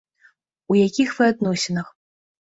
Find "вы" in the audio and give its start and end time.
1.19-1.29